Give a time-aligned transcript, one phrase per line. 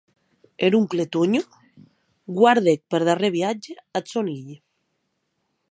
[0.67, 1.41] Er oncle Tònho
[2.39, 4.57] guardèc per darrèr viatge ath sòn hilh.